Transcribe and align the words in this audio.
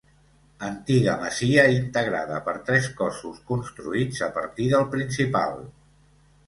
Antiga 0.67 1.13
masia 1.23 1.65
integrada 1.75 2.39
per 2.49 2.57
tres 2.71 2.89
cossos 3.03 3.45
construïts 3.53 4.27
a 4.31 4.33
partir 4.41 4.73
del 4.75 4.91
principal. 4.97 5.65